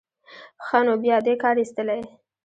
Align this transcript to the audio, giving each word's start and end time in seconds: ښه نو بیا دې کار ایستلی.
ښه 0.65 0.79
نو 0.85 0.93
بیا 1.03 1.17
دې 1.25 1.33
کار 1.43 1.55
ایستلی. 1.61 2.01